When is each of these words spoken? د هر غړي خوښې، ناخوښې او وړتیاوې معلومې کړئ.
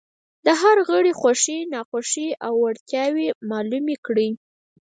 د 0.45 0.47
هر 0.61 0.77
غړي 0.89 1.11
خوښې، 1.19 1.57
ناخوښې 1.73 2.27
او 2.45 2.53
وړتیاوې 2.63 3.27
معلومې 3.49 3.95
کړئ. 4.05 4.29